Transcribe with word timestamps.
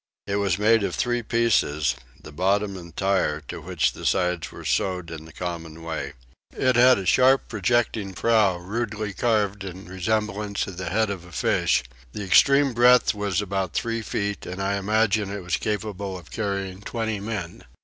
It 0.25 0.37
was 0.37 0.57
made 0.57 0.81
of 0.81 0.95
three 0.95 1.21
pieces, 1.21 1.93
the 2.19 2.31
bottom 2.31 2.75
entire, 2.75 3.39
to 3.41 3.61
which 3.61 3.93
the 3.93 4.03
sides 4.03 4.51
were 4.51 4.65
sewed 4.65 5.11
in 5.11 5.25
the 5.25 5.31
common 5.31 5.83
way. 5.83 6.13
It 6.57 6.75
had 6.75 6.97
a 6.97 7.05
sharp 7.05 7.47
projecting 7.47 8.15
prow 8.15 8.57
rudely 8.57 9.13
carved 9.13 9.63
in 9.63 9.87
resemblance 9.87 10.65
of 10.65 10.77
the 10.77 10.89
head 10.89 11.11
of 11.11 11.23
a 11.23 11.31
fish; 11.31 11.83
the 12.13 12.23
extreme 12.23 12.73
breadth 12.73 13.13
was 13.13 13.43
about 13.43 13.73
three 13.73 14.01
feet 14.01 14.47
and 14.47 14.59
I 14.59 14.77
imagine 14.77 15.29
it 15.29 15.43
was 15.43 15.57
capable 15.57 16.17
of 16.17 16.31
carrying 16.31 16.81
20 16.81 17.19
men. 17.19 17.63